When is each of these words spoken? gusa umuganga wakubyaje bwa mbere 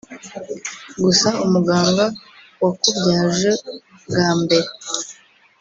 gusa 1.03 1.29
umuganga 1.45 2.05
wakubyaje 2.63 3.51
bwa 4.05 4.27
mbere 4.41 4.67